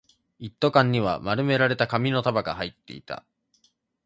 [0.39, 3.23] 一斗缶には丸められた紙の束が入っていた